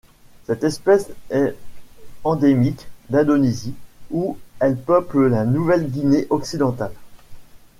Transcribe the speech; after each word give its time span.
Cette 0.47 0.63
espèce 0.63 1.11
est 1.29 1.55
endémique 2.23 2.87
d'Indonésie 3.11 3.75
où 4.09 4.35
elle 4.59 4.75
peuple 4.75 5.27
la 5.27 5.45
Nouvelle-Guinée 5.45 6.25
occidentale. 6.31 6.93